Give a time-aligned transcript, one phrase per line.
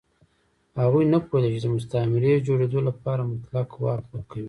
[0.81, 3.71] هغوی نه پوهېدل چې د مستعمرې جوړېدو لپاره مطلق واک
[4.11, 4.39] ورکوي.